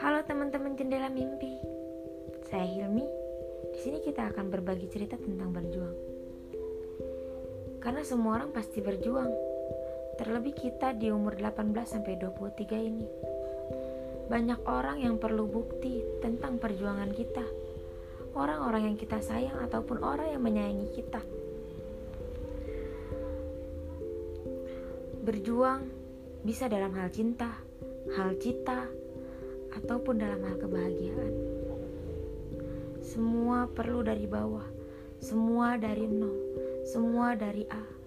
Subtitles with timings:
[0.00, 1.60] Halo teman-teman jendela mimpi.
[2.48, 3.04] Saya Hilmi.
[3.76, 5.92] Di sini kita akan berbagi cerita tentang berjuang.
[7.84, 9.28] Karena semua orang pasti berjuang.
[10.16, 13.04] Terlebih kita di umur 18 sampai 23 ini.
[14.24, 17.44] Banyak orang yang perlu bukti tentang perjuangan kita.
[18.32, 21.20] Orang-orang yang kita sayang ataupun orang yang menyayangi kita.
[25.28, 25.92] Berjuang
[26.40, 27.52] bisa dalam hal cinta,
[28.16, 28.88] hal cita,
[29.74, 31.34] ataupun dalam hal kebahagiaan.
[33.00, 34.66] Semua perlu dari bawah,
[35.18, 36.36] semua dari nol,
[36.86, 37.99] semua dari A.